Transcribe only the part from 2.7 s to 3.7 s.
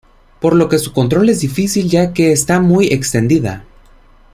extendida.